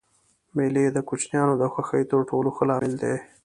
مېلې 0.55 0.85
د 0.91 0.97
کوچنيانو 1.09 1.53
د 1.61 1.63
خوښۍ 1.73 2.03
تر 2.11 2.19
ټولو 2.29 2.49
ښه 2.55 2.63
لامل 2.69 2.93
دئ. 3.01 3.15